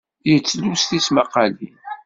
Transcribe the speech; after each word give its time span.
Yettlus 0.31 0.83
tismaqalin. 0.89 1.75